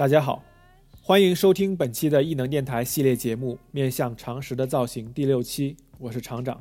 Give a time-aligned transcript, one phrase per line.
[0.00, 0.42] 大家好，
[1.02, 6.58] 欢迎收听本期的异能电台系列节目《面向常识的造型》第六期，我是厂长。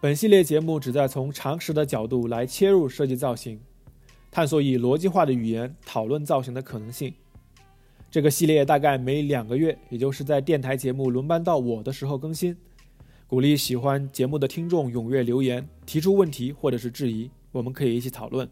[0.00, 3.60] 本系列节目旨在从常识的角度来切入设计造型，
[4.32, 7.14] 探索以逻辑化的语言讨论造型的可能性。
[8.10, 12.56] 这个系列大概每两个月，也就是在电台节目轮班到我的时候更新。
[13.28, 18.50] 鼓励喜欢节目的听众踊跃留言，提出问题或者是质疑，我们可以一起讨论。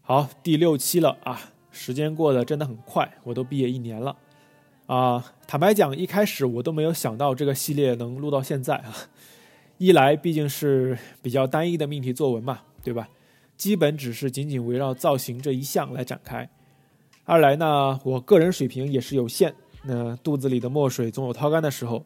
[0.00, 1.52] 好，第六期了啊！
[1.70, 4.16] 时间过得真的很快，我都毕业一年了，
[4.86, 8.94] 啊，坦白讲，一开始我都没有想到这个系列能录到现在啊。
[9.78, 13.08] 一来毕竟是比较单一的命题作文嘛，对吧？
[13.56, 16.48] 基本只是仅仅围绕造型这一项来展开。
[17.24, 22.04] 二来呢，我个人水平也是有限，那肚子里的墨水总有掏干的时候，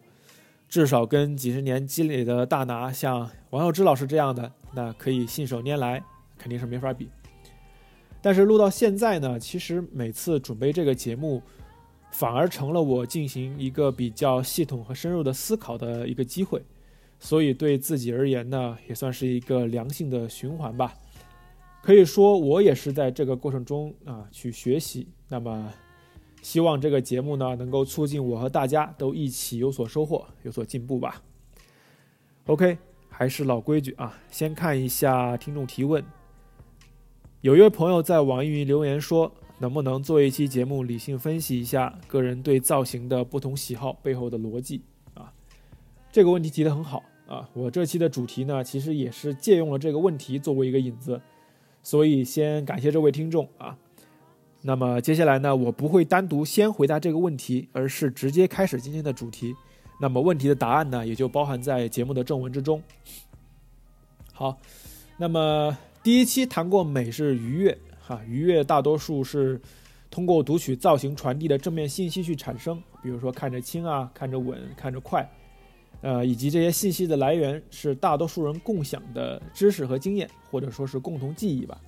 [0.69, 6.03] 至少跟几十年积累的大拿像王耀之老师这样的，那可以信手拈来，
[6.39, 7.09] 肯定是没法比。
[8.25, 11.43] 但是录到现在呢，其实每次准备这个节目，
[12.11, 16.63] 反而成了我进行一个比较系统和深入的思考的一个机会，
[17.21, 20.95] 所以对自己而言呢，也算是一个良性的循环吧。
[21.83, 25.07] 可以说，我也是在这个过程中啊去学习。
[25.29, 25.71] 那么，
[26.41, 31.21] 希望这个节目呢，能够促进我和大家都一起有所收获、有所进步吧。
[32.47, 32.79] OK，
[33.11, 36.03] 还是老规矩啊，先看一下听众提问。
[37.45, 44.81] 有一位朋友在网易云留言说：“能不能做一期节目，理性分析一下个人对造型的不同喜好背后的逻辑？”
[45.13, 45.31] 啊，
[46.11, 47.47] 这个问题提得很好啊！
[47.53, 51.21] 我这期的主题呢，其实也是借用了这个问题作为一个引子，
[51.83, 53.77] 所以先感谢这位听众啊。
[54.63, 59.55] 那么接下来呢，我不会单独先回答这个问题，而是直接开始今天的主题。
[60.01, 62.83] 那么问题的答案呢，也就包含在节目的正文之中。
[64.33, 64.57] 好，
[65.19, 65.77] 那么。
[66.05, 69.59] 第一期谈过美是愉悦，哈，愉悦大多数是
[70.11, 75.27] 通过读取造型传递的正面信息去产生，比如说看着轻啊，看着稳，看着快，
[76.03, 81.81] 呃，以及这些信息的来源是大多数人共享的知识和经验，或者说是共同记忆吧。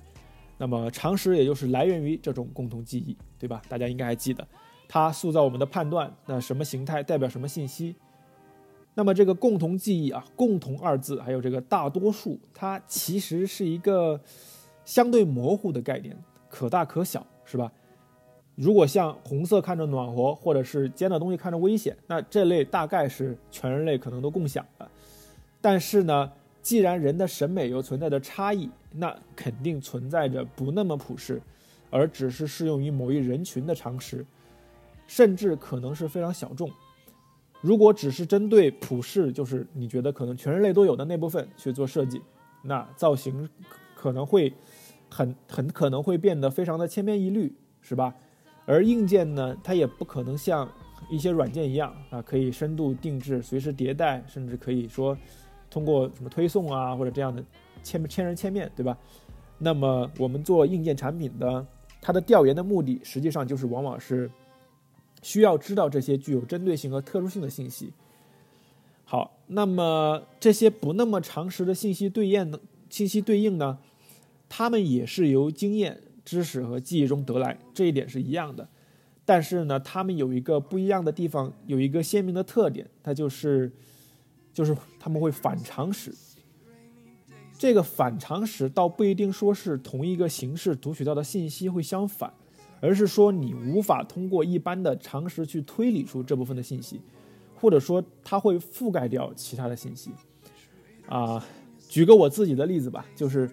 [0.57, 3.61] 那么常识也就是来源于这种共同记忆，对吧？
[3.69, 4.47] 大家应该还记得，
[4.89, 7.93] 它塑造我们的判断，那什么形态代表什么信息。
[8.97, 14.19] 那么这个共同记忆啊，共同二字，还有这个大多数，它其实是一个
[14.85, 16.17] 相对模糊的概念，
[16.49, 17.71] 可大可小，是吧？
[18.55, 24.89] 如果像红色看着暖和，或者是尖的东西看着危险，那这类大概是全人类可能都共享的。
[25.61, 26.31] 但是呢，
[26.63, 31.39] 既然人的审美又存在着差异，那肯定存在着不那么普世，
[31.91, 34.25] 而只是适用于某一人群的常识，
[35.05, 36.67] 甚至可能是非常小众。
[37.61, 42.21] 如果只是针对普世，就是你觉得可能全人类都有的那部分去做设计，
[42.61, 43.49] 那造型
[43.95, 44.53] 可能会
[45.09, 47.51] 很很可能会变得非常的千篇一律，
[47.81, 48.13] 是吧？
[48.65, 50.69] 而硬件呢，它也不可能像
[51.09, 55.17] 一些软件一样啊，可以深度定制、随时迭代，甚至可以说
[55.69, 57.43] 通过什么推送啊或者这样的
[57.81, 58.95] 千千人千面对吧？
[59.57, 61.65] 那么我们做硬件产品的，
[61.99, 64.29] 它的调研的目的实际上就是往往是。
[65.27, 67.91] 需要知道这些具有针对性和特殊性的信息。
[69.03, 72.57] 好，那么这些不那么常识的信息对应呢？
[72.89, 73.77] 信息对应呢？
[74.47, 78.69] 它们也是由经验、知识和记忆中得来，这一点是一样的。
[79.25, 83.69] 但是呢，它们有一个不一样的地方，有一个鲜明的特点，它就是，
[84.53, 86.15] 就是他们会反常识。
[87.59, 92.31] 这个反常识倒不一定说是同一个形式读取到的信息会相反。
[92.79, 97.01] 而是说你无法通过一般的常识去推理出这部分的信息，
[97.55, 100.11] 或者说它会覆盖掉其他的信息。
[101.07, 101.43] 啊，
[101.89, 103.49] 举个我自己的例子吧，就是，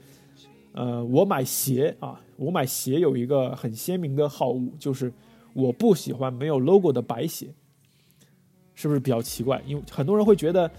[0.72, 5.12] 呃，我买鞋啊，我买鞋有一个很鲜明的好恶，就是
[5.52, 7.54] 我不喜欢没有 logo 的白鞋，
[8.74, 9.62] 是不是比较奇怪？
[9.66, 10.70] 因为很多人会觉得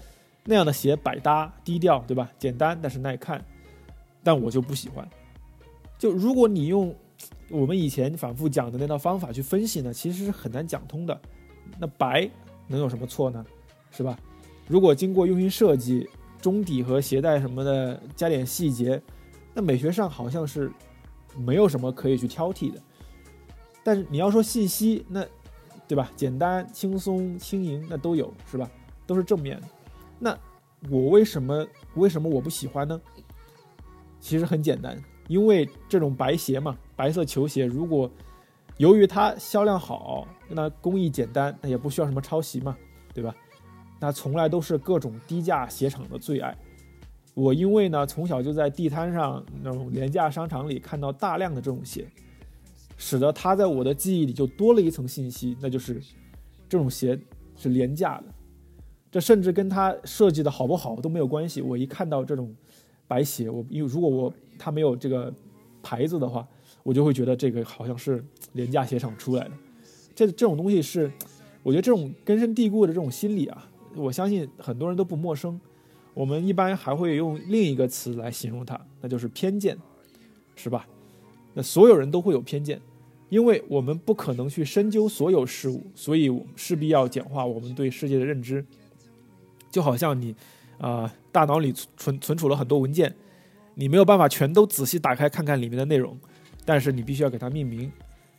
[0.44, 2.30] 那样的鞋百搭、低调，对吧？
[2.38, 3.44] 简单但是耐看，
[4.22, 5.08] 但我就不喜欢。
[5.98, 6.94] 就如果你用。
[7.48, 11.20] 我们以前反复讲的那套方法去分析呢，其实是很难讲通的。
[11.78, 12.28] 那白
[12.66, 13.44] 能有什么错呢？
[13.90, 14.18] 是吧？
[14.66, 16.08] 如果经过用心设计，
[16.40, 19.00] 中底和鞋带什么的加点细节，
[19.54, 20.70] 那美学上好像是
[21.36, 22.80] 没有什么可以去挑剔的。
[23.84, 25.24] 但是你要说信息，那
[25.86, 26.10] 对吧？
[26.16, 28.68] 简单、轻松、轻盈，那都有是吧？
[29.06, 29.60] 都是正面。
[30.18, 30.36] 那
[30.90, 33.00] 我为什么为什么我不喜欢呢？
[34.18, 35.00] 其实很简单。
[35.28, 38.10] 因为这种白鞋嘛，白色球鞋，如果
[38.76, 42.76] 由于它销量好，那工艺简单，那也不需要什么抄袭嘛，
[43.14, 43.34] 对吧？
[43.98, 46.56] 那从来都是各种低价鞋厂的最爱。
[47.32, 52.06] 我因为呢，从小就在地摊上那种廉价商场里看到大量的这种鞋，
[52.96, 56.00] 使得它在我的记忆里就多了一层信息，那就是
[56.68, 57.18] 这种鞋
[57.56, 58.24] 是廉价的。
[59.10, 61.62] 这甚至跟它设计的好不好都没有关系。
[61.62, 62.54] 我一看到这种
[63.08, 65.32] 白鞋，我因为如果我它没有这个
[65.82, 66.46] 牌子的话，
[66.82, 69.50] 我就会觉得这个好像是廉价鞋厂出来的。
[70.14, 71.10] 这这种东西是，
[71.62, 75.60] 我觉得这种根深蒂固的这种心理啊，我相信很多人都不陌生。
[76.14, 79.76] 我们一般还会用另一个词来形容它，那就是偏见，
[80.54, 80.88] 是吧？
[81.52, 82.80] 那所有人都会有偏见，
[83.28, 88.64] 因为我们不可能去深究所有事物，所以势必要简化我们对世界的认知。
[89.70, 90.34] 就好像你，
[90.78, 93.14] 啊，大脑里存存储了很多文件，
[93.78, 96.18] 你没有办法全都仔细打开看看里面的内容，
[96.64, 97.92] 但是你必须要给它命名，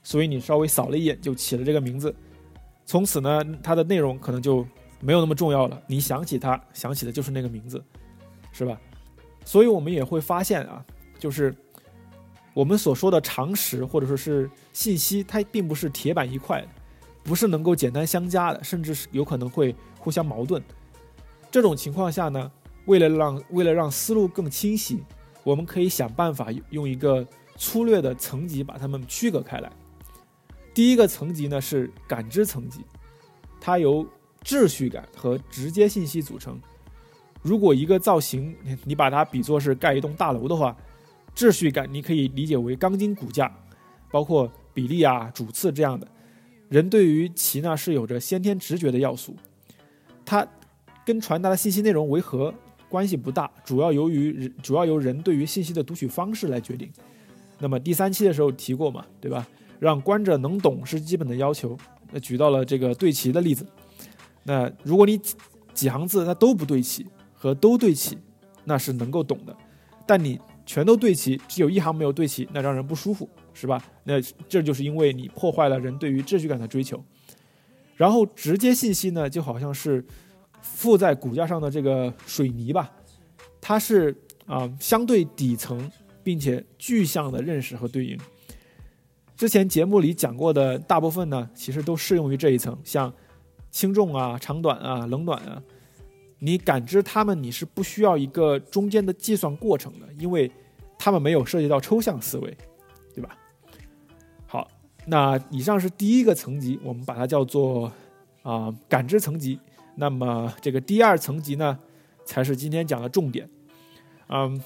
[0.04, 2.14] 所以你稍微扫了一眼就起了这个名字，
[2.86, 4.68] 从此呢，它的内容可能就。
[5.00, 7.80] 没有那么重要了，你想起它，想起的就是那个名字，
[8.52, 8.76] 是吧？
[9.46, 10.84] 所以我们也会发现啊，
[11.20, 11.56] 就是
[12.52, 16.68] 我们所说的常识或者说是信息，它并不是铁板一块的，
[17.22, 20.60] 不是能够简单相加的，甚至是有可能会互相矛盾。
[21.52, 22.52] 这种情况下呢，
[22.86, 25.04] 为了让为了让思路更清晰，
[25.48, 29.72] 我们可以想办法用一个粗略的层级把它们区隔开来。
[30.74, 32.82] 第一个层级呢是感知层级，
[33.58, 34.06] 它由
[34.44, 36.60] 秩序感和直接信息组成。
[37.42, 38.54] 如果一个造型，
[38.84, 40.76] 你把它比作是盖一栋大楼的话，
[41.34, 43.50] 秩序感你可以理解为钢筋骨架，
[44.12, 46.06] 包括比例啊、主次这样的。
[46.68, 49.34] 人对于其呢是有着先天直觉的要素，
[50.26, 50.46] 它
[51.06, 52.54] 跟传达的信息内容为何
[52.90, 56.90] 关系不大，主要由于人主要由人对于信息的读取方式来决定。
[57.60, 59.48] 那么第三期的时候提过嘛，对吧？
[59.80, 61.78] 让观者能懂是基本的要求。
[62.12, 63.66] 那举到了这个对齐的例子。
[64.44, 65.20] 那如果你
[65.74, 68.18] 几行字它都不对齐和都对齐，
[68.64, 69.54] 那是能够懂的；
[70.06, 73.84] 但你全都对齐，只有一行没有对齐，那让人不舒服，是吧？
[74.06, 77.04] 那这就是因为你破坏了人对于秩序感的追求。
[77.96, 80.06] 然后直接信息呢，就好像是
[80.74, 82.92] 附在骨架上的这个水泥吧，
[83.62, 84.16] 它是
[84.46, 85.92] 啊相对底层，
[86.24, 88.18] 并且具象的认识和对应。
[89.36, 93.14] 之前节目里讲过的大部分呢，其实都适用于这一层，像。
[93.70, 95.62] 轻重啊，长短啊，冷暖啊，
[96.40, 100.50] 你感知它们，你是不需要一个中间的计算过程的，因为
[100.98, 102.58] 它们没有涉及到抽象思维，
[103.14, 103.38] 对吧？
[104.48, 104.68] 好，
[105.06, 107.92] 那以上是第一个层级，我们把它叫做
[108.42, 109.60] 啊感知层级。
[110.00, 111.78] 那么这个第二层级呢，
[112.24, 113.50] 才是今天讲的重点。
[114.30, 114.62] 嗯，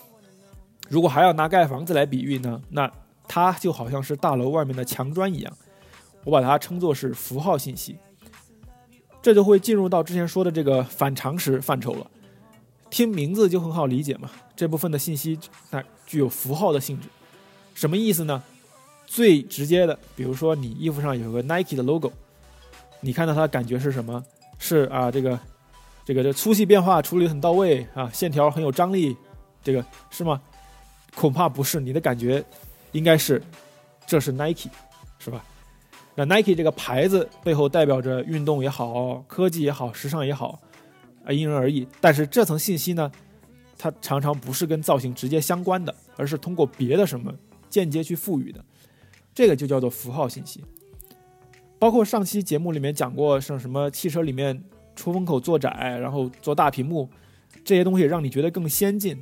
[0.89, 2.92] 如果还要拿盖房子来比喻呢，那
[3.28, 5.57] 它就好像是大楼外面的墙砖一样，
[6.25, 7.95] 我把它称作是符号信息。
[9.22, 12.12] 这就会进入到之前说的这个反常识范畴了。
[12.89, 15.39] 听名字就很好理解嘛，这部分的信息
[15.69, 17.07] 它具有符号的性质。
[17.74, 18.44] 什么意思呢？
[19.06, 22.12] 最直接的，比如说你衣服上有个 Nike 的 logo，
[23.00, 24.25] 你看到它的感觉是什么？
[24.63, 25.39] 是啊，这个
[26.05, 29.17] 这个这粗细变化处理很到位啊，线条很有张力，
[29.63, 30.39] 这个是吗？
[31.15, 32.45] 恐怕不是，你的感觉
[32.91, 33.41] 应该是
[34.05, 34.69] 这是 Nike，
[35.17, 35.43] 是吧？
[36.13, 40.59] 那 Nike 这个牌子背后代表着运动也好，科技也好，时尚也好，
[41.25, 41.87] 啊，因人而异。
[41.99, 43.11] 但是这层信息呢，
[43.80, 47.33] 它常常不是跟造型直接相关的，而是通过别的什么
[47.68, 48.63] 间接去赋予的，
[49.33, 50.63] 这个就叫做符号信息。
[51.81, 54.64] 包括上期节目里面讲过，像什么汽车里面
[54.95, 57.09] 出风口做窄，然后做大屏幕，
[57.64, 59.19] 这些东西让你觉得更先进。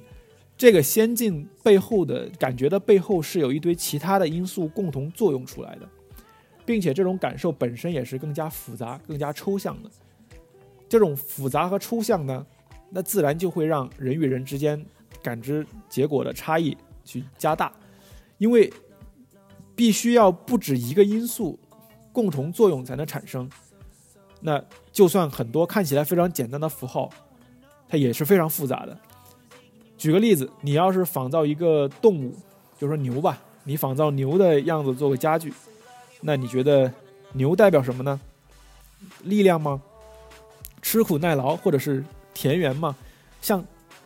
[0.58, 5.88] 这个先进背后的感觉的背后是有一堆其他的因素共同作用出来的。
[6.66, 9.90] 并且这种感受本身也是更加复杂、更加抽象的。
[10.90, 12.46] 这种复杂和抽象呢，
[12.92, 14.86] 那自然就会让人与人之间
[15.24, 17.74] 感知结果的差异去加大，
[18.38, 18.72] 因为
[19.76, 21.58] 必须要不止一个因素
[22.12, 23.50] 共同作用才能产生。
[24.42, 27.10] 那就算很多看起来非常简单的符号，
[27.88, 28.98] 它也是非常复杂的。
[29.98, 32.34] 举个例子，你要是仿造一个动物，
[32.78, 35.54] 就说牛吧，你仿造牛的样子做个家具。
[36.22, 36.92] 那你觉得
[37.34, 38.20] 牛代表什么呢？
[39.24, 39.82] 力量吗？
[40.82, 42.96] 吃苦耐劳，或者是田园吗？
[43.42, 43.64] 像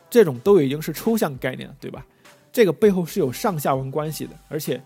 [0.09, 2.05] 这种都已经是抽象概念了，对吧？
[2.51, 4.81] 这个背后是有上下文关系的，而且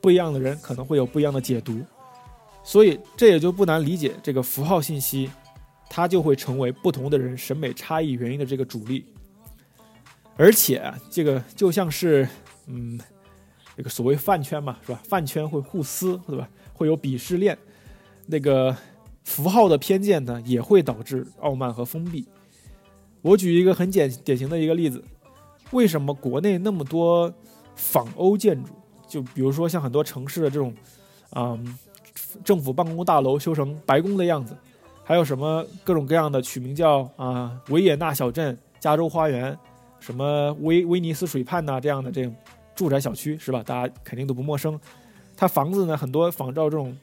[0.00, 1.80] 不一样的人可能会有不一样的解读，
[2.64, 5.30] 所以这也就不难理解，这个符号信息
[5.88, 9.04] 它就会成为不同的人审美差异原因的这个主力，
[10.36, 12.26] 而且这个就像是
[12.66, 12.98] 嗯，
[13.76, 15.00] 这个所谓饭圈嘛，是吧？
[15.04, 16.48] 饭圈会互撕，对吧？
[16.72, 17.56] 会有鄙视链，
[18.26, 18.74] 那个
[19.22, 22.26] 符号的偏见呢，也会导致傲慢和封闭。
[23.20, 25.04] 我举一个很简典型的一个例子，
[25.70, 27.32] 为什么国内那么多
[27.76, 28.70] 仿欧建筑？
[29.06, 30.74] 就比如说像很多城市的这种
[31.30, 31.58] 啊，
[32.42, 34.56] 政府办公大楼修成白宫的样子，
[35.04, 39.56] 还有什么各种各样的取名叫啊维也纳小镇、加州花园、
[40.00, 42.34] 什么威威尼斯水畔呐这样的这种
[42.74, 43.62] 住宅小区是吧？
[43.62, 44.80] 大家肯定都不陌生。
[45.36, 46.96] 它房子呢很多仿照这种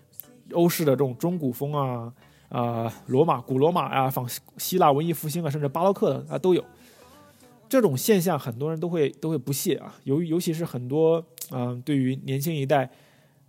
[0.53, 2.13] 欧式的这种中古风啊
[2.49, 6.63] 啊罗马古罗马呀仿希腊文艺复兴啊甚至巴洛克的啊都有。
[7.69, 12.89] 这种现象很多人都会都会不屑啊，尤尤其是很多嗯对于年轻一代。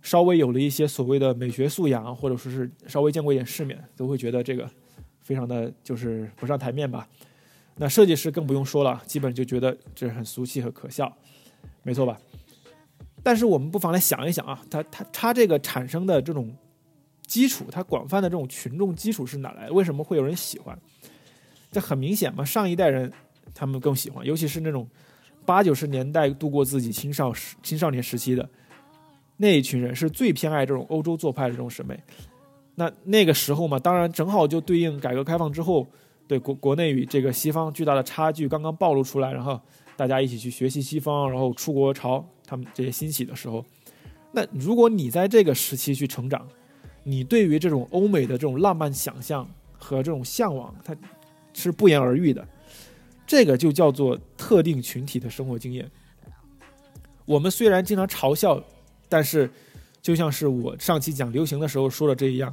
[0.03, 4.69] 稍微有了一些所谓的美学素养，或者说是稍微见过一点世面，都会觉得这个
[5.21, 7.07] 非常的就是不上台面吧。
[7.77, 11.11] 那设计师更不用说了，基本就觉得这很俗气和可笑，
[11.81, 12.19] 没错吧？
[13.23, 16.53] 但是我们不妨来想一想啊，它它它这个产生的这种
[17.25, 19.69] 基础，它广泛的这种群众基础是哪来？
[19.69, 20.77] 为什么会有人喜欢？
[21.71, 23.09] 这很明显嘛，上一代人
[23.55, 24.85] 他们更喜欢，尤其是那种
[25.45, 28.47] 八九十年代度过自己青少时青少年时期的。
[29.43, 32.01] 那一群人是最偏爱这种欧洲做派的这种审美，
[32.75, 35.85] 那那个时候嘛，当然正好就对应改革开放之后，
[36.29, 39.59] 对国国内与这个西方巨大的差距刚刚暴露出来，然后
[39.97, 43.65] 大家一起去学习西方，然后出国潮他们这些兴起的时候，
[44.31, 46.47] 那如果你在这个时期去成长，
[47.03, 49.45] 你对于这种欧美的这种浪漫想象
[49.77, 50.95] 和这种向往，它
[51.51, 52.47] 是不言而喻的，
[53.27, 55.91] 这个就叫做特定群体的生活经验。
[57.25, 58.63] 我们虽然经常嘲笑。
[59.13, 59.47] 但是，
[60.01, 62.51] 就像是我上期讲流行的时候说的这一样，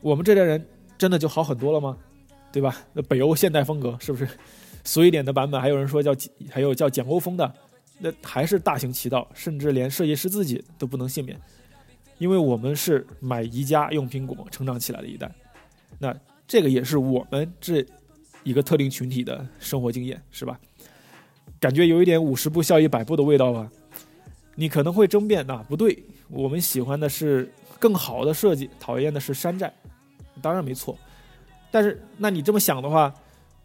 [0.00, 0.64] 我们这代人
[0.96, 1.98] 真的就好很多了吗？
[2.52, 2.76] 对吧？
[2.92, 4.28] 那北欧现代风格是不是
[4.84, 5.60] 俗一点的版本？
[5.60, 6.14] 还有人说叫
[6.48, 7.52] 还有叫简欧风的，
[7.98, 11.36] 那还是大行其道，甚至连设计师自己都不能幸免，
[12.18, 15.28] 因为我们是买宜家用苹果成长起来的一代，
[15.98, 16.14] 那
[16.46, 17.84] 这个也是我们这
[18.44, 20.56] 一个特定群体的生活经验，是吧？
[21.58, 23.68] 感觉有一点五十步笑一百步的味道吧？
[24.56, 29.72] 你可能会争辩，那不对，我们喜欢的是更好的设计，讨厌的是山寨，
[30.40, 30.96] 当然没错。
[31.70, 33.12] 但是，那你这么想的话，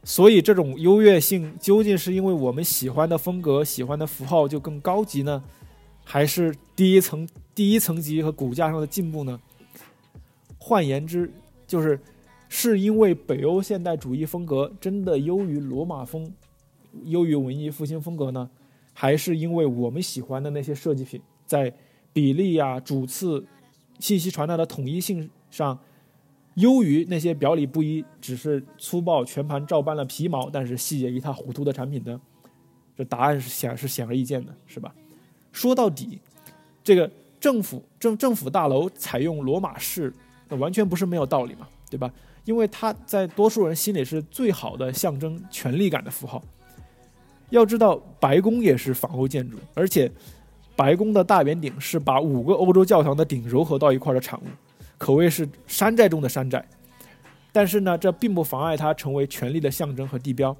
[0.03, 5.43] 所以这种优越性究竟是因为我们喜欢的风格、喜欢的符号就更高级呢，
[6.03, 9.39] 还是第一层第一层级和骨架上的进步呢？
[10.57, 11.31] 换言之，
[11.67, 11.99] 就是
[12.47, 16.33] 是因为北欧现代主义风格真的优于罗马风，
[17.05, 18.49] 优于文艺复兴风格呢？
[19.01, 21.73] 还是因为我们喜欢的那些设计品，在
[22.11, 23.47] 比例呀、主次、
[23.97, 25.79] 信息传达的统一性上，
[26.55, 32.19] 优于那些表里不一、只是粗暴全盘照搬了皮毛，但是细节一塌糊涂的产品呢？
[32.97, 34.93] 这答案是显是显而易见的，是吧？
[35.53, 36.19] 说到底，
[36.83, 40.13] 这个政府政政府大楼采用罗马式，
[40.49, 42.13] 那完全不是没有道理嘛，对吧？
[42.43, 46.43] 因为它在多数人心里是最好的象征权力感的符号。
[47.49, 50.11] 要知道，白宫也是仿欧建筑，而且
[50.75, 54.43] 白宫的大圆顶是把五个欧洲教堂的顶糅合到一块的产物，
[54.97, 56.63] 可谓是山寨中的山寨。
[57.51, 60.55] 但是呢，这并不妨碍它成为权力的象征和地标。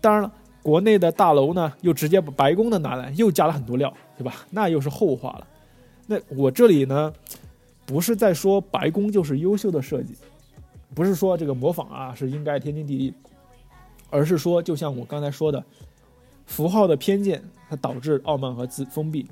[0.00, 4.46] 当然了，国内的大楼呢，又直接把白宫的拿来，又加了很多料，对吧？
[4.50, 5.46] 那又是后话了。
[6.06, 7.12] 那我这里呢，
[7.84, 10.14] 不是在说白宫就是优秀的设计，
[10.94, 13.12] 不是说这个模仿啊是应该天经地义。
[14.12, 15.64] 而是说，就像我刚才说的，
[16.44, 19.26] 符号的偏见它导致傲慢和自封闭。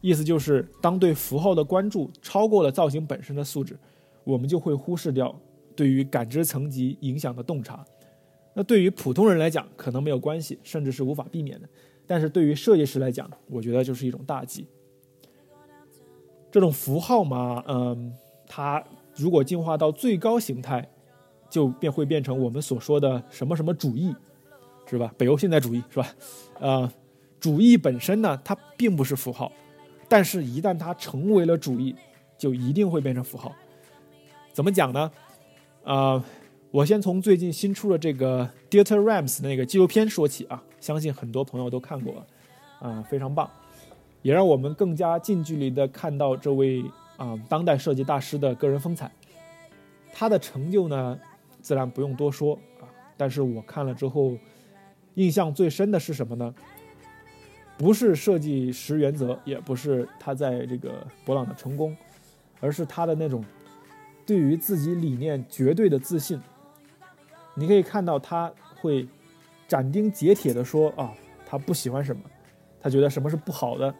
[0.00, 3.76] 意思就是，当对符号的关注超过了造型本身的素质，
[4.24, 5.38] 我们就会忽视掉
[5.76, 7.84] 对于感知层级影响的洞察。
[8.54, 11.68] 那对于普通人来讲，可能没有关系，甚至是无法避免的；
[12.06, 14.66] 但是对于设计师来讲，我觉得就是一种大忌。
[16.50, 18.14] 这种符号嘛，嗯，
[18.46, 18.82] 它
[19.14, 20.88] 如果进化到最高形态。
[21.48, 24.14] 就便会变成我们所说的什么什么主义，
[24.86, 25.12] 是吧？
[25.16, 26.06] 北欧现代主义是吧？
[26.60, 26.92] 呃，
[27.40, 29.50] 主义本身呢，它并不是符号，
[30.08, 31.94] 但是一旦它成为了主义，
[32.36, 33.52] 就一定会变成符号。
[34.52, 35.10] 怎么讲呢？
[35.84, 36.24] 啊，
[36.70, 42.26] 我先从最近新出的这个 Dieter Rams 那个纪录片说起啊，相信很多朋友都看过，
[42.80, 43.48] 啊，非常棒，
[44.22, 46.84] 也让我们更加近距离的看到这位
[47.16, 49.10] 啊当代设计大师的个人风采，
[50.12, 51.18] 他的成就呢。
[51.66, 54.38] 自然不用多说啊，但是我看了之后，
[55.14, 56.54] 印象最深的是什么呢？
[57.76, 61.96] 不是设计十原则，也不是他在这个博朗的成功，
[62.60, 63.44] 而是他的那种
[64.24, 66.40] 对于自己理念绝对的自信。
[67.56, 69.08] 你可以看到他会
[69.66, 71.12] 斩钉截铁地说啊，
[71.44, 72.22] 他不喜欢什么，
[72.80, 73.92] 他觉得什么是不好的，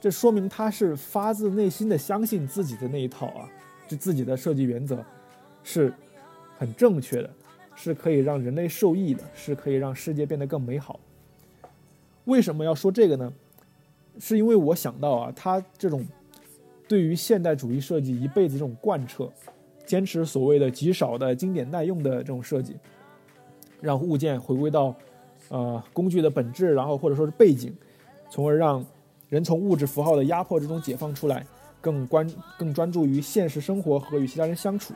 [0.00, 3.46] 这说明他是发自内心的相信自己的那一套啊，
[3.86, 5.04] 就自己的设计原则
[5.62, 5.92] 是。
[6.60, 7.30] 很正确的，
[7.74, 11.00] 是可以让人类受益的，是可以让世界变得更美好。
[12.26, 13.32] 为什么要说这个呢？
[14.18, 16.06] 是因为我想到啊，他这种
[16.86, 19.32] 对于现代主义设计一辈子这种贯彻，
[19.86, 22.76] 坚持所谓的极少的经典耐用的这种设计，
[23.80, 24.94] 让物件回归到
[25.48, 27.74] 呃工具的本质，然后或者说是背景，
[28.28, 28.84] 从而让
[29.30, 31.46] 人从物质符号的压迫之中解放出来，
[31.80, 34.92] 更关更专注于现实生活和与其他人相处。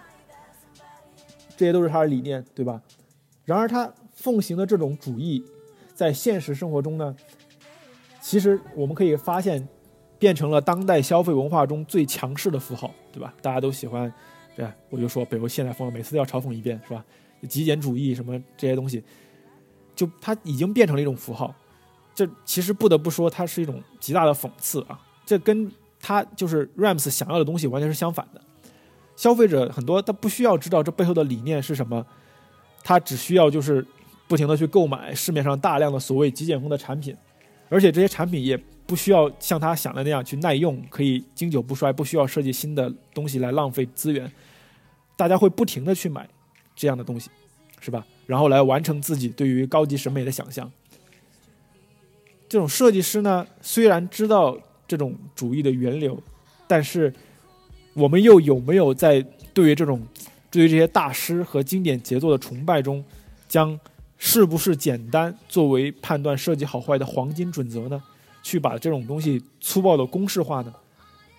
[1.56, 2.80] 这些都是他的理念，对吧？
[3.44, 5.44] 然而他奉行的这种主义，
[5.94, 7.14] 在现实生活中呢，
[8.20, 9.68] 其实我们可以发现，
[10.18, 13.34] 变成了当代消费文化中最强势的符号，对吧？
[13.42, 14.12] 大家都喜欢，
[14.56, 17.04] 对，我就说，北欧现代风，每次都要嘲讽一遍，是吧？
[17.48, 19.04] 极简主义什么这些东西，
[19.94, 21.54] 就它已经变成了一种符号。
[22.14, 24.98] 这其实不得不说，它是一种极大的讽刺啊！
[25.26, 25.70] 这跟
[26.00, 28.40] 他就是 Rams 想要的东西完全是相反的。
[29.16, 32.04] 消费者很多，他不需要知道这背后的理念是什么，
[32.82, 33.86] 他只需要就是
[34.26, 37.16] 不停的去购买市面上大量的所谓极简风的产品，
[37.68, 44.30] 而且这些产品也不需要像他想的那样去耐用，可以经久不衰，不需要设计新的东西来浪费资源。
[45.16, 46.28] 大家会不停的去买
[46.74, 47.30] 这样的东西，
[47.80, 48.04] 是吧？
[48.26, 50.68] 然后来完成自己对于高级审美的想象。
[52.48, 56.20] 这种设计师呢，虽然知道这种主义的源流，
[56.66, 57.12] 但是。
[57.94, 60.04] 我们又有没有在对于这种
[60.50, 63.04] 对于这些大师和经典杰作的崇拜中，
[63.48, 63.78] 将
[64.18, 68.02] 是不是简单作为判断设计好坏的黄金准则呢？
[68.42, 70.74] 去把这种东西粗暴的公式化呢？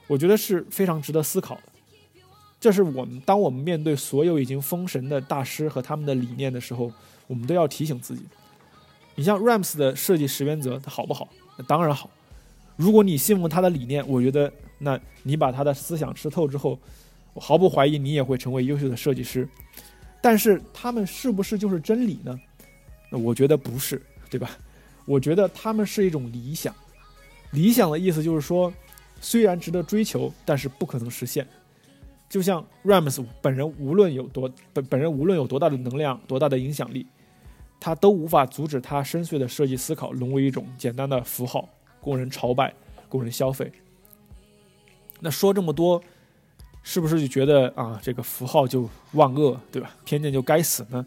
[0.08, 1.62] 我觉得是非常值得思考的。
[2.60, 6.92] 这是我们当我们面对所有已经封神的大师和他们的理念的时候，
[7.28, 8.24] 我们都要提醒自己。
[9.16, 11.28] 你像 Rams 的设计十原则，它好不好？
[11.68, 12.10] 当然好。
[12.76, 14.52] 如果你信奉他的理念，我觉得。
[14.78, 16.80] 那你把他的思想吃透之后，
[17.34, 19.48] 我毫不怀疑你也会成为优秀的设计师。
[20.22, 22.40] 但是他们是不是就是真理呢？
[23.12, 24.50] 那我觉得不是，对吧？
[25.06, 26.74] 我觉得他们是一种理想。
[27.52, 28.74] 理想的意思就是说，
[29.22, 31.48] 虽然值得追求，但是不可能实现。
[32.28, 37.06] 就像 Rams 本人无论有多本本人无论有多大的能量、多大的影响力，
[37.80, 41.70] 他都无法阻止他深邃的设计思考沦为一种简单的符号，
[42.02, 42.74] 供人朝拜、
[43.08, 43.72] 供人消费。
[45.22, 46.02] 那说这么多，
[46.84, 49.96] 是不是就觉得啊，这个符号就万恶，对吧？
[50.04, 51.06] 偏见就该死呢？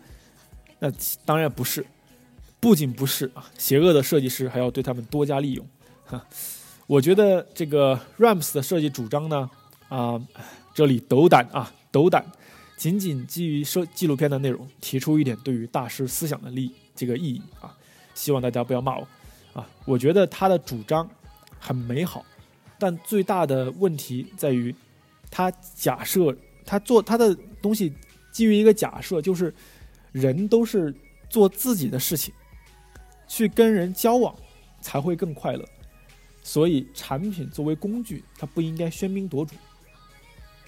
[0.81, 0.91] 那
[1.25, 1.85] 当然不是，
[2.59, 5.67] 不仅不是啊，邪恶的设计师还要对他们多加利用。
[6.07, 6.25] 哈，
[6.87, 9.51] 我觉得这个 Rams 的设计主张呢，
[9.89, 10.21] 啊，
[10.75, 12.25] 这里斗胆啊，斗胆，
[12.77, 17.77] 仅仅基于设纪录片的内容，提出一点对于大师思想的利这个意义啊，
[18.15, 19.07] 希望大家不要骂我
[19.53, 19.69] 啊。
[19.85, 21.09] 我觉得他的主张
[21.61, 22.25] 很美好。
[22.79, 24.75] 但最大的问题在于，
[25.31, 27.93] 他假设他做他的东西
[28.31, 29.53] 基于一个假设，就是
[30.13, 30.95] 人都是
[31.29, 32.33] 做自己的事情，
[33.27, 34.35] 去跟人交往
[34.81, 35.65] 才会更快乐。
[36.43, 39.55] 所以产品作为工具，它不应该喧宾夺主。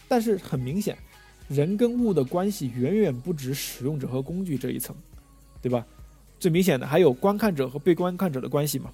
[0.08, 0.98] 但是很明显，
[1.48, 4.94] 人跟物的关系远远不止使用者和工具这一层，
[5.62, 5.86] 对吧？
[6.38, 8.90] 最明显的还有观看者和被观看者的关系嘛。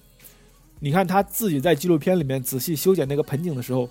[0.79, 3.89] 你看他自己在纪录片里面仔细修剪那个盆景的时候，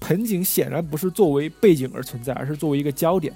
[0.00, 3.32] 盆景显然不是作为背景而存在，而是作为一个焦点。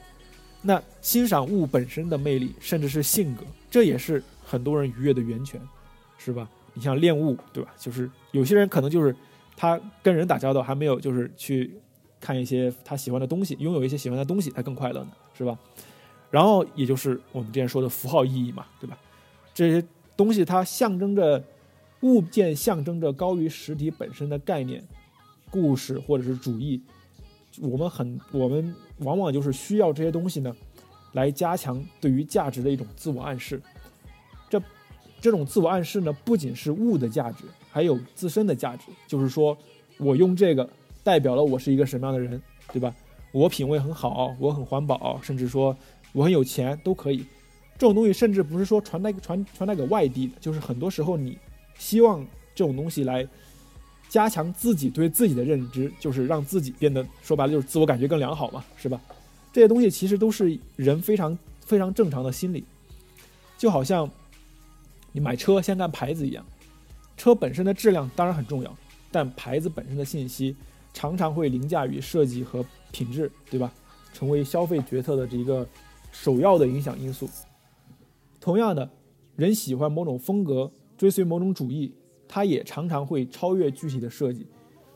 [0.62, 5.60] 那欣赏物本身的魅力，甚至是性格，这也是很多人愉悦的源泉，
[6.18, 6.48] 是吧？
[6.74, 7.70] 你像恋物，对吧？
[7.78, 9.14] 就是有些人可能就是
[9.56, 11.72] 他跟人打交道还没有，就是去
[12.20, 15.56] 看一些他喜欢的东西，拥有一些喜欢的东西，他更快乐呢，是吧？
[16.30, 18.98] 然后也就是我们之前说的符号意义嘛，对吧？
[19.54, 21.42] 这些东西它象征着。
[22.02, 24.82] 物件象征着高于实体本身的概念、
[25.50, 26.80] 故事或者是主义。
[27.60, 30.54] 我们很，我们往往就是需要这些东西呢，
[31.12, 33.60] 来加强对于价值的一种自我暗示。
[34.48, 34.62] 这
[35.20, 38.84] 这种自我暗示呢，不仅是物的价值，还有自身的价值。
[39.06, 39.56] 就是说
[39.98, 40.66] 我用这个
[41.02, 42.40] 代表了我是一个什么样的人，
[42.72, 42.94] 对吧？
[43.32, 45.76] 我品味很好，我很环保，甚至说
[46.12, 47.18] 我很有钱都可以。
[47.76, 51.36] 这种东西甚至不是说传达传传达给外地的，就是很多时候你。
[51.80, 52.20] 希望
[52.54, 53.26] 这种东西来
[54.10, 59.00] 加强自己对自己的认知，就是让自己变得说白了就是自我感觉更良好嘛，是吧？
[59.50, 62.62] 这些东西其实都是人非常非常正常的心理，
[63.56, 64.08] 就好像
[65.10, 66.44] 你买车先看牌子一样，
[67.16, 68.76] 车本身的质量当然很重要，
[69.10, 70.54] 但牌子本身的信息
[70.92, 72.62] 常常会凌驾于设计和
[72.92, 73.72] 品质，对吧？
[74.12, 75.66] 成为消费决策的这一个
[76.12, 77.30] 首要的影响因素。
[78.38, 78.90] 同样的，
[79.36, 80.70] 人喜欢某种风格。
[81.00, 81.94] 追随某种主义，
[82.28, 84.46] 它也常常会超越具体的设计，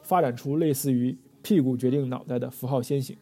[0.02, 3.16] 发展出类似于“屁股决定脑袋”的符号先行。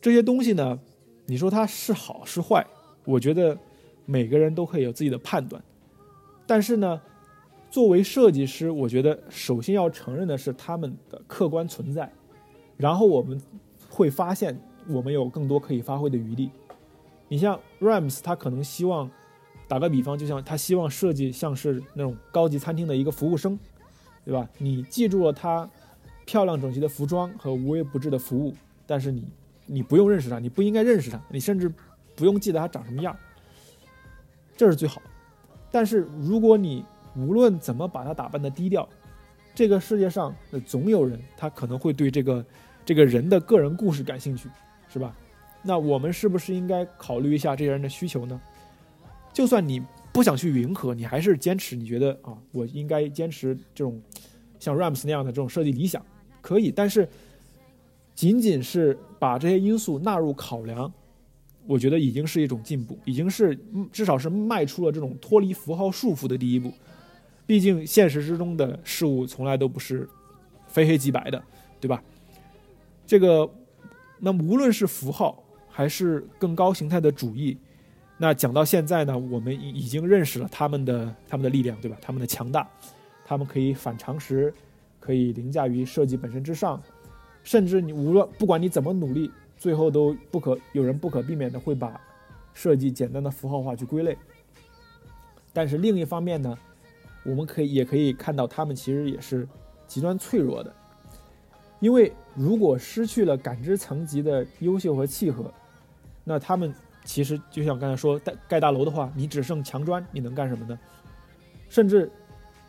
[0.00, 0.78] 这些东西呢，
[1.26, 2.64] 你说它是好是坏，
[3.04, 3.58] 我觉得
[4.06, 5.60] 每个人都可以有自己的判断。
[6.46, 7.02] 但是呢，
[7.68, 12.08] 作为设计师，我觉得首先要承认的是他们的客观存在，
[12.76, 13.42] 然后我们
[13.90, 14.56] 会发现
[14.88, 16.52] 我们有更多可以发挥的余地。
[17.26, 19.10] 你像 Rams，他可能希望
[19.68, 23.56] 打个比方，就像他希望设计像是那种高级餐厅的一个服务生，
[24.24, 24.48] 对吧？
[24.56, 25.68] 你记住了他
[26.24, 28.54] 漂亮整齐的服装和无微不至的服务，
[28.86, 29.24] 但是你
[29.66, 31.70] 你不用认识他，你不应该认识他，你甚至
[32.16, 33.14] 不用记得他长什么样，
[34.56, 35.02] 这是最好。
[35.70, 36.82] 但是如果你
[37.14, 38.88] 无论怎么把他打扮的低调，
[39.54, 40.34] 这个世界上
[40.66, 42.44] 总有人他可能会对这个
[42.86, 44.48] 这个人的个人故事感兴趣，
[44.88, 45.14] 是吧？
[45.62, 48.40] 那我们是不是应该考虑一下这些人的需求呢？
[49.38, 49.80] 就算你
[50.12, 54.02] 不想去迎合，你还是坚持，你觉得啊，我应该坚持这种
[54.58, 56.04] 像 Rams 那样的这种设计理想，
[56.40, 56.72] 可以。
[56.72, 57.08] 但是
[58.16, 60.92] 仅仅是把这些因素纳入考量，
[61.68, 63.56] 我觉得已经是一种进步，已经是
[63.92, 66.72] 至少是迈出了这种脱离符号束缚的第一步。
[67.46, 70.08] 毕竟现实之中的事物从来都不是
[70.66, 71.40] 非黑即白的，
[71.80, 72.02] 对吧？
[73.06, 73.48] 这个，
[74.18, 77.56] 那无论是符号还是更高形态的主义，
[78.18, 81.96] 那讲到现在呢，我们已已经认识了他们的他们的力量，对吧？
[82.02, 82.68] 他们的强大，
[83.24, 84.52] 他们可以反常识，
[84.98, 86.82] 可以凌驾于设计本身之上，
[87.44, 92.00] 甚至你无论不管你怎么努力，最后都不可有人不可避免的会把
[92.52, 94.18] 设计简单的符号化去归类。
[95.52, 96.58] 但是另一方面呢？
[97.24, 99.46] 我们可以也可以看到，他们其实也是
[99.86, 100.74] 极端脆弱的，
[101.78, 105.52] 因为如果失去了感知层级的优秀和契合，
[106.24, 106.72] 那他们
[107.08, 110.78] 其实就像刚才说盖盖大楼的话，你只剩墙砖，你能干什么呢？
[111.70, 112.12] 甚至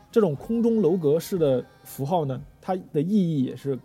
[0.10, 3.78] 这种空中楼阁式的符号呢，它的意义也是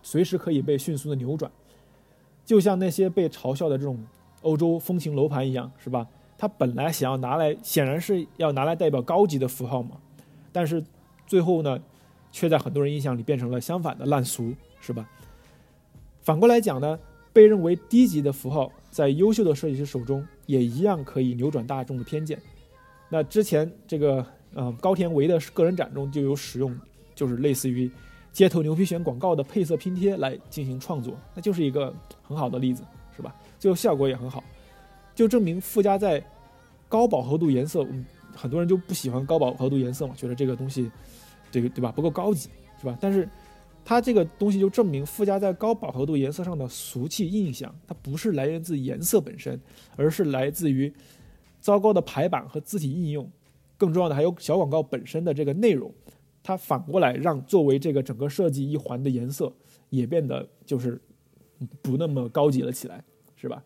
[0.00, 1.50] 随时可以被迅速的扭转，
[2.44, 3.98] 就像那些被嘲笑的这种
[4.42, 6.06] 欧洲风情楼盘一样，是吧？
[6.38, 9.96] 它本来想要拿来，显然是要拿来代表高级的符号嘛。
[10.52, 10.80] 但是，
[11.26, 11.76] 最后呢，
[12.30, 15.10] 却在很多人印象里变成了相反的烂俗，是吧？
[16.22, 16.96] 反过来讲呢，
[17.32, 22.40] 被认为低级的符号，在优秀的设计师手中，也一样可以扭转大众的偏见。
[23.08, 26.74] 那之前这个，呃，高田唯的个人展中就有使用，
[27.14, 27.90] 就是类似于
[28.32, 32.82] 街头牛皮癣广告的配色拼贴来进行创作，那就是一个很好的例子，
[33.16, 33.34] 是吧？
[33.58, 34.42] 最后效果也很好，
[35.14, 36.22] 就证明附加在
[36.88, 37.86] 高饱和度颜色。
[38.36, 40.88] 很多人就不喜欢高饱和度颜色嘛，觉得这个东西，
[41.50, 42.96] 这个对吧不够高级，是吧？
[43.00, 43.28] 但是
[43.88, 49.58] 它这个东西就证明附加在高饱和度颜色上的俗气印象，它不是来源自颜色本身，
[49.96, 50.92] 而是来自于
[51.58, 53.26] 糟糕的排版和字体应用。
[53.78, 55.90] 更重要的还有小广告本身的这个内容，
[56.42, 59.50] 它反过来让作为这个整个设计一环的颜色
[59.88, 61.00] 也变得就是
[61.80, 63.02] 不那么高级了起来，
[63.36, 63.64] 是吧？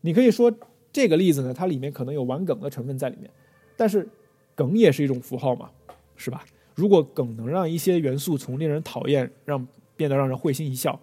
[0.00, 0.50] 你可以说
[0.90, 3.30] 这个例子呢，它里面可能有玩梗的成分在里面。
[3.76, 4.08] 但是，
[4.54, 5.70] 梗也是一种符号嘛，
[6.16, 6.46] 是吧？
[6.80, 10.98] 如果梗能让一些元素从令人讨厌让变得让人会心一笑，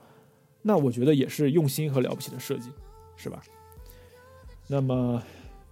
[0.63, 2.71] 那我觉得也是用心和了不起的设计，
[3.15, 3.39] 是吧？
[4.67, 5.21] 那么，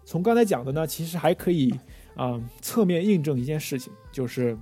[0.06, 1.74] 从刚才讲的呢，其实还可以
[2.16, 4.56] 啊侧面印证一件事情，就是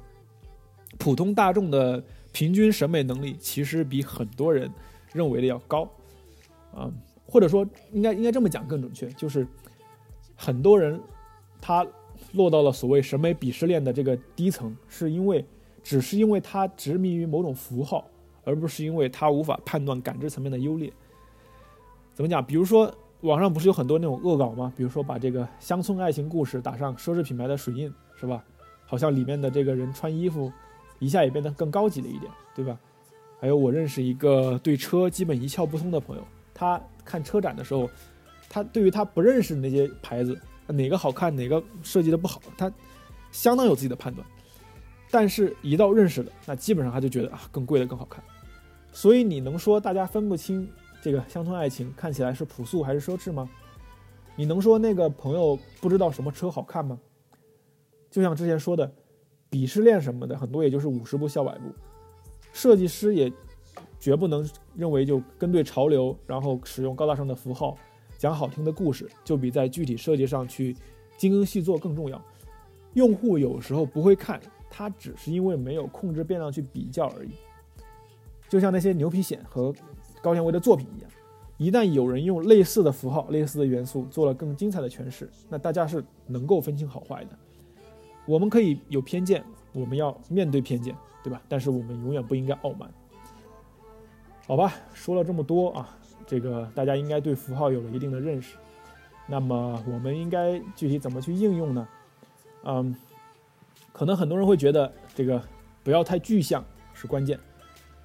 [0.97, 2.01] 普通大众的
[2.31, 4.71] 平均审美能力其实比很多人
[5.11, 5.83] 认为的要高，
[6.73, 6.89] 啊，
[7.27, 9.45] 或者说应该应该这么讲更准确，就是
[10.37, 10.97] 很多人
[11.59, 11.85] 他。
[12.33, 15.43] 落到了所谓审美鄙视链的这个低层，是因为
[15.81, 18.05] 只是因为他执迷于某种符号，
[18.43, 20.91] 而不是因为他无法判断感知层面的优劣。
[22.13, 22.45] 怎么讲？
[22.45, 24.73] 比如说网上不是有很多那种恶搞吗？
[24.75, 28.43] 比如说把这个乡村爱情故事打上奢侈品牌的水印，是吧？
[28.85, 30.51] 好像里面的这个人穿衣服
[30.99, 32.77] 一下也变得更高级了一点，对吧？
[33.39, 37.89] 还有我认识一个对车基本一窍不通的朋友，他看车展的时候，
[38.49, 40.39] 他对于他不认识的那些牌子。
[40.67, 42.71] 哪个好看，哪个设计的不好，他
[43.31, 44.25] 相当有自己的判断。
[45.11, 48.23] 但是，一到认识的，那基本上他就觉得啊，更贵的更好看。
[48.91, 50.67] 所以，你能说大家分不清
[51.01, 53.49] 这个乡村爱情看起来是朴素还是奢侈吗？
[54.35, 56.99] 你能说那个朋友不知道什么车好看吗？
[58.09, 58.91] 就像之前说的，
[59.51, 61.71] 鄙视链什么的，很多也就是五十步笑百步。
[62.51, 63.31] 设计师也
[63.99, 67.77] 绝不能认为就跟对潮流，然后使用高大上的符号。
[68.23, 70.73] 讲好听的故事，就比在具体设计上去
[71.17, 72.21] 精耕细作更重要。
[72.93, 77.31] 用户有时候不会看，他只是因为没有控制变量去比较而已。
[78.47, 79.75] 就像那些牛皮癣和
[80.21, 81.11] 高纤维的作品一样，
[81.57, 87.37] 一旦有人用类似的符号、类似的元素做了更精彩的诠释，那大家是能够分清好坏的。
[88.25, 91.41] 我们可以有偏见，我们要面对偏见，对吧？
[91.49, 92.89] 但是我们永远不应该傲慢。
[94.47, 95.97] 好吧，说了这么多啊。
[96.33, 98.55] 这个大家应该对符号有了一定的认识，
[99.27, 101.87] 那么我们应该具体怎么去应用呢？
[102.63, 102.95] 嗯，
[103.91, 105.39] 可能很多人会觉得这个
[105.83, 107.39] 不要太具象是关键。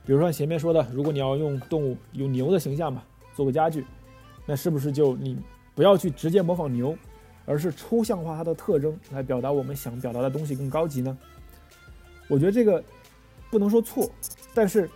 [0.05, 3.03] 比如说前面说的，如果你要用动物用牛的形象吧
[3.35, 3.87] 做个家具，
[4.45, 5.41] 那是不是就你
[5.75, 6.95] 不要去直接模仿牛，
[7.47, 11.17] 而是抽象化它的特征来表达我们想表达的东西更高级呢？
[12.29, 12.85] 我觉得这个
[13.51, 14.11] 不能说错，
[14.53, 14.87] 但是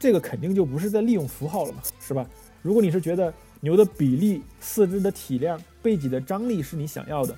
[0.00, 2.26] 这个肯定就不是在利用符号了嘛，是吧？
[2.62, 7.36] 如果你是觉得牛的比例、四肢的体量、背脊的张力是你想要的，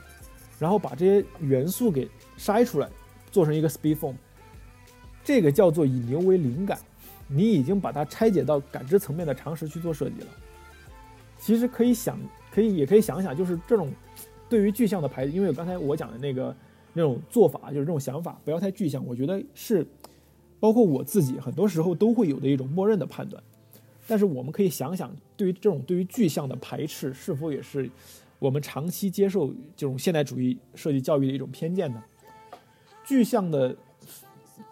[0.59, 2.09] 然后把这些元素给
[2.39, 2.89] 筛出来，
[3.31, 4.15] 做成一个 speed form，
[5.25, 6.79] 这个叫做以牛为灵感。
[7.27, 10.27] 你已经把它拆解到感知层面的常识去做设计了。
[11.39, 12.19] 其实可以想，
[12.53, 13.91] 可以也可以想想，就是这种
[14.47, 16.55] 对于具象的牌，因为刚才我讲的那个
[16.93, 19.05] 那种做法，就是这种想法，不要太具象。
[19.07, 19.87] 我觉得是
[20.61, 23.43] 包括我自己很多时候都会有的一种默认的判断。
[24.07, 27.91] 但是我们可以想想，对于这种对于具象的排斥，是否也是
[28.39, 32.03] 我们长期接受这种现代主义设计教育的一种偏见呢？
[33.05, 33.77] 具象的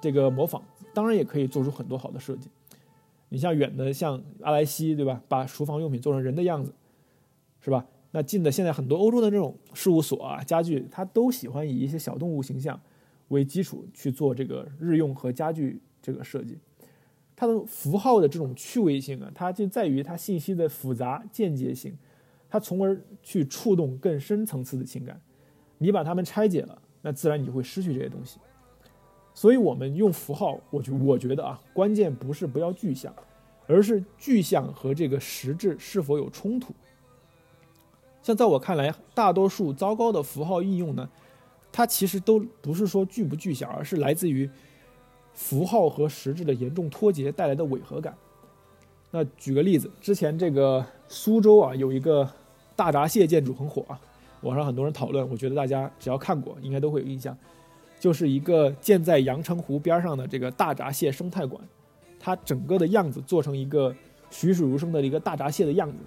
[0.01, 0.63] 这个模仿。
[0.95, 2.51] 当然也可以做出很多好的设计，
[3.31, 5.23] 你像远的像阿莱西，对吧？
[5.27, 6.75] 把厨房用品做成人的样子，
[7.63, 7.87] 是吧？
[8.11, 12.79] 那近的现在很多欧洲的这种事务所啊、家具，它都喜欢以一些小动物形象
[13.29, 16.59] 为基础去做这个日用和家具这个设计。
[17.43, 21.93] 它的符号的这种趣味性啊，它就在于它信息的复杂间接性，
[22.49, 25.21] 它从而去触动更深层次的情感。
[25.79, 28.39] 你把它们拆解了，那自然你就会失去这些东西。
[29.35, 33.13] 所以，我们用符号，我觉我觉得啊，关键不是不要具象，
[33.67, 36.73] 而是具象和这个实质是否有冲突。
[38.23, 41.11] 像在我看来，大多数糟糕的符号应用呢，
[41.73, 44.49] 它其实都不是说具不具象，而是来自于
[45.35, 48.15] 符号和实质的严重脱节带来的违和感。
[49.11, 52.29] 那举个例子，之前这个苏州啊，有一个
[52.75, 54.01] 大闸蟹建筑很火啊，
[54.41, 57.37] 网上很多人讨论，我觉得大家只要看过，应该都会有印象。
[58.01, 61.63] 就是一个建在阳澄湖边上的这个大闸蟹生态馆，
[62.19, 63.95] 它整个的样子做成一个
[64.31, 65.99] 栩栩如生的一个大闸蟹的样子，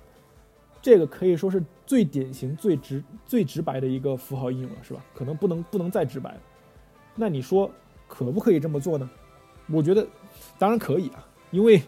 [0.81, 5.05] 这个可以说是最典型、最直、最直白的一个符号应用了，是吧？
[5.13, 6.37] 可能不能不能再直白了。
[7.15, 7.71] 那你说
[8.07, 9.09] 可不可以这么做呢？
[9.67, 10.05] 我觉得
[10.57, 11.81] 当然可以啊，因为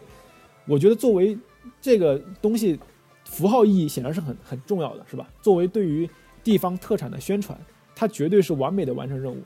[0.66, 1.38] 我觉得作为
[1.80, 2.78] 这个东西，
[3.24, 5.28] 符号意义显然是很很重要的，是吧？
[5.40, 6.08] 作为对于
[6.42, 7.58] 地方特产的宣传，
[7.94, 9.38] 它绝对是完美的完成任务。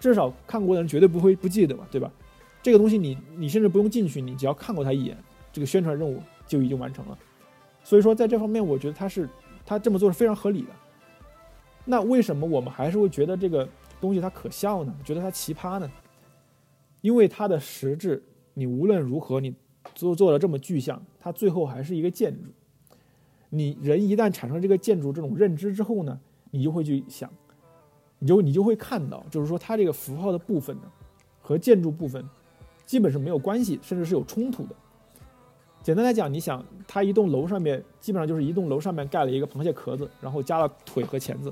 [0.00, 2.10] 至少看过的人绝对不会不记得嘛，对吧？
[2.62, 5.16] 这个东西你你甚至不用进去，你只要看过它一眼，
[5.52, 7.18] 这个宣传任务就已经完成了。
[7.84, 9.28] 所以说在这方面，我觉得他是
[9.64, 10.68] 他这么做是非常合理的。
[11.84, 13.68] 那为什么我们还是会觉得这个
[14.00, 14.94] 东西它可笑呢？
[15.04, 15.90] 觉得它奇葩呢？
[17.00, 18.22] 因为它的实质，
[18.54, 19.54] 你无论如何你
[19.94, 22.50] 做做的这么具象，它最后还是一个建筑。
[23.48, 27.30] 你人一旦产生这个建筑这种认知之后呢，你就会去想。
[28.22, 30.82] 你就你就会看到，就是说它这个符号的部分呢，
[31.40, 32.22] 和建筑部分
[32.84, 34.76] 基本是没有关系，甚至是有冲突的。
[35.82, 41.50] 简单来讲，你想它一栋楼上面基本上就是一栋楼上面盖了一个螃蟹壳子，然后加了腿和钳子。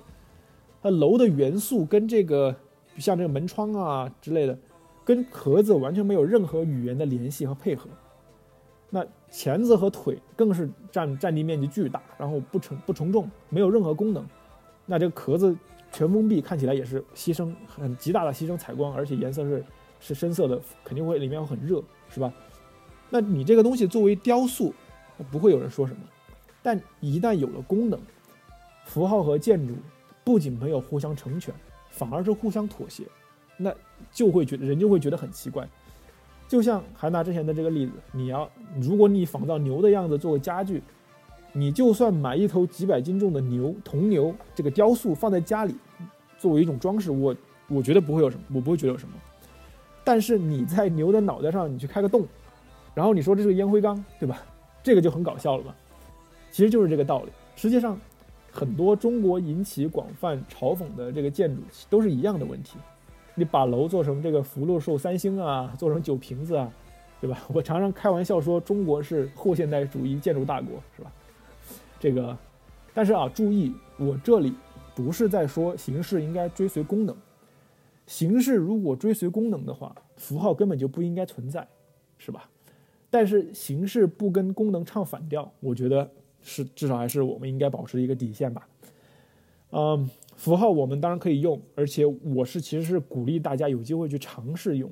[0.83, 2.55] 它楼的元素跟这个
[2.99, 4.59] 像这个门窗啊之类的，
[5.05, 7.89] 跟壳子完全没有任何语言的联系和配合。
[8.91, 14.27] 那钳子和腿更是占占地面积巨大，然后不承不承重，没有任何功能。
[14.87, 15.57] 那这个壳子。
[15.91, 19.65] 全封闭看起来也是牺牲很极大的牺牲采光，而且颜色是
[19.99, 22.31] 是深色的，肯定会里面会很热，是吧？
[23.09, 24.75] 那你这个东西作为雕塑，
[25.31, 26.01] 不会有人说什么。
[26.63, 27.99] 但一旦有了功能，
[28.85, 29.77] 符号和建筑
[30.29, 31.55] 不仅没有互相成全，
[31.91, 33.05] 反而是互相妥协，
[33.57, 33.75] 那
[34.13, 35.67] 就会觉得人就会觉得很奇怪。
[36.47, 38.47] 就像还拿之前的这个例子，你要
[38.79, 40.83] 如果你仿造牛的样子做个家具。
[41.55, 45.75] 你就算买一头几百斤重的牛铜牛这个雕塑放在家里，
[46.37, 47.35] 作为一种装饰，我
[47.69, 49.15] 我觉得不会有什么，我不会觉得有什么。
[50.05, 52.27] 但是你在牛的脑袋上你去开个洞，
[52.95, 54.43] 然后你说这是个烟灰缸，对吧？
[54.83, 55.75] 这个就很搞笑了吧？
[56.51, 57.31] 其实就是这个道理。
[57.57, 57.99] 实际上，
[58.59, 62.77] 很多中国引起广泛嘲讽的这个建筑都是一样的问题。
[63.37, 66.69] 你把楼做成这个福禄寿三星啊，做成酒瓶子啊，
[67.21, 67.41] 对吧？
[67.55, 71.13] 我常常开玩笑说中国是后现代主义建筑大国，是吧？
[72.01, 72.37] 这个，
[72.93, 74.53] 但是啊，注意，我这里
[74.97, 77.15] 不是在说形式应该追随功能。
[78.09, 81.65] 形式如果追随功能的话，符号根本就不应该存在，
[82.19, 82.51] 是吧？
[83.09, 86.11] 但是形式不跟功能唱反调，我觉得
[86.49, 88.67] 是至少还是我们应该保持一个底线吧。
[89.71, 94.91] 嗯，符号我们当然可以用，而且我是其实是鼓励大家有机会去尝试用，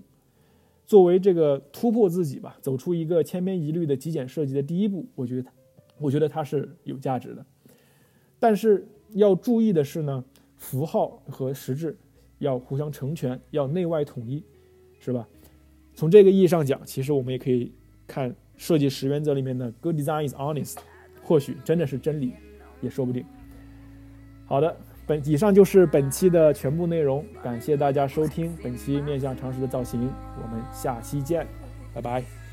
[0.84, 5.50] 作为这个突破自己吧，走出一个千篇一律的极简设计的第一步，我觉得。
[5.98, 7.46] 我觉得它是有价值的，
[8.38, 10.22] 但是要注意的是呢，
[10.58, 11.96] 符号和实质
[12.38, 14.44] 要互相成全，要内外统一，
[15.00, 15.26] 是吧？
[15.94, 17.72] 从这个意义上讲，其实我们也可以
[18.06, 20.76] 看设计十原则里面的 “Good design is honest”，
[21.26, 22.32] 或许真的是真理，
[22.80, 23.24] 也说不定。
[24.46, 30.08] 好的，本以上就是本期的全部内容，感谢大家收听本期面向常识的造型，
[30.40, 31.44] 我们下期见，
[31.92, 32.45] 拜拜。